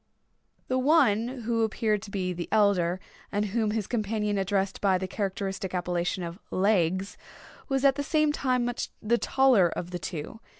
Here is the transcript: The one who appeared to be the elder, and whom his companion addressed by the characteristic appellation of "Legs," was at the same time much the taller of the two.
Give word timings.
The 0.67 0.79
one 0.79 1.27
who 1.43 1.61
appeared 1.61 2.01
to 2.01 2.09
be 2.09 2.33
the 2.33 2.49
elder, 2.51 2.99
and 3.31 3.45
whom 3.45 3.69
his 3.69 3.85
companion 3.85 4.35
addressed 4.39 4.81
by 4.81 4.97
the 4.97 5.07
characteristic 5.07 5.75
appellation 5.75 6.23
of 6.23 6.39
"Legs," 6.49 7.17
was 7.69 7.85
at 7.85 7.97
the 7.97 8.03
same 8.03 8.31
time 8.31 8.65
much 8.65 8.89
the 8.99 9.19
taller 9.19 9.69
of 9.69 9.91
the 9.91 9.99
two. 9.99 10.39